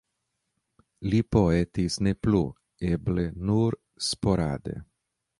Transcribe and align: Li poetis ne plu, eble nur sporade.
Li 1.09 1.17
poetis 1.35 1.97
ne 2.07 2.13
plu, 2.27 2.41
eble 2.91 3.25
nur 3.51 3.77
sporade. 4.07 4.75